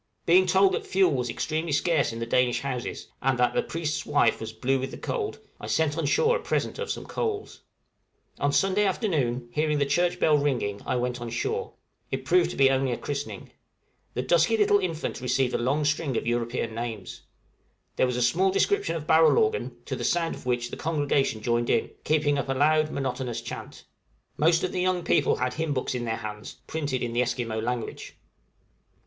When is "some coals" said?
6.89-7.61